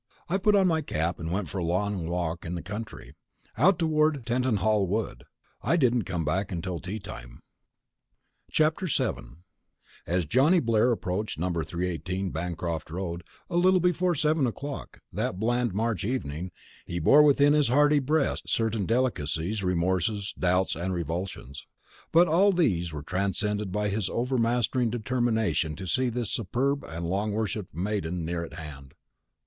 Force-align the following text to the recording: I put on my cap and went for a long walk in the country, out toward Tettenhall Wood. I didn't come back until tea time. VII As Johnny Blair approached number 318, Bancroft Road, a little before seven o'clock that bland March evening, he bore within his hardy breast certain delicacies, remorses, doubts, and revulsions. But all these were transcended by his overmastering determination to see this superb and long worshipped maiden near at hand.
I 0.27 0.39
put 0.39 0.55
on 0.55 0.65
my 0.67 0.81
cap 0.81 1.19
and 1.19 1.31
went 1.31 1.47
for 1.47 1.59
a 1.59 1.63
long 1.63 2.07
walk 2.07 2.43
in 2.43 2.55
the 2.55 2.63
country, 2.63 3.13
out 3.55 3.77
toward 3.77 4.25
Tettenhall 4.25 4.87
Wood. 4.87 5.25
I 5.61 5.77
didn't 5.77 6.05
come 6.05 6.25
back 6.25 6.51
until 6.51 6.79
tea 6.79 6.97
time. 6.99 7.43
VII 8.51 9.11
As 10.07 10.25
Johnny 10.25 10.59
Blair 10.59 10.91
approached 10.91 11.37
number 11.37 11.63
318, 11.63 12.31
Bancroft 12.31 12.89
Road, 12.89 13.23
a 13.47 13.55
little 13.57 13.79
before 13.79 14.15
seven 14.15 14.47
o'clock 14.47 15.01
that 15.13 15.37
bland 15.37 15.71
March 15.75 16.03
evening, 16.03 16.51
he 16.87 16.97
bore 16.97 17.21
within 17.21 17.53
his 17.53 17.67
hardy 17.67 17.99
breast 17.99 18.49
certain 18.49 18.87
delicacies, 18.87 19.63
remorses, 19.63 20.33
doubts, 20.39 20.75
and 20.75 20.95
revulsions. 20.95 21.67
But 22.11 22.27
all 22.27 22.51
these 22.51 22.91
were 22.91 23.03
transcended 23.03 23.71
by 23.71 23.89
his 23.89 24.09
overmastering 24.09 24.89
determination 24.89 25.75
to 25.75 25.85
see 25.85 26.09
this 26.09 26.31
superb 26.31 26.83
and 26.85 27.05
long 27.05 27.33
worshipped 27.33 27.75
maiden 27.75 28.25
near 28.25 28.43
at 28.43 28.53
hand. 28.53 28.95